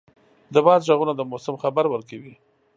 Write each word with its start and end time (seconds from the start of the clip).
د 0.53 0.55
باد 0.65 0.81
ږغونه 0.87 1.13
د 1.15 1.21
موسم 1.31 1.55
خبر 1.63 1.85
ورکوي. 1.89 2.33